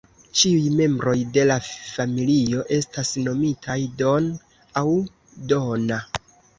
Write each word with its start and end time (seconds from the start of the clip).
Ĉiuj 0.39 0.63
membroj 0.79 1.13
de 1.35 1.43
la 1.49 1.57
familio 1.67 2.65
estas 2.79 3.13
nomitaj 3.29 3.79
"Don" 4.03 4.35
aŭ 4.85 4.89
"Donna". 5.57 6.05